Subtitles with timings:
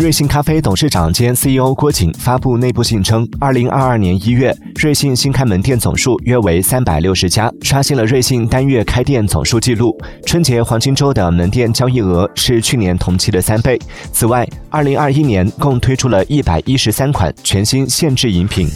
[0.00, 9.94] 瑞幸咖啡董事长兼 ceo 郭锦发布内部信称二零二二年一月瑞幸新开门店总数约为三百六十家刷新了瑞幸单月开店总数记录。
[10.24, 13.78] 春节黄金周的门店交易额是去年同期的三倍。
[14.10, 18.70] 此外二零二一年共推出了一百一十三款全新限制饮品。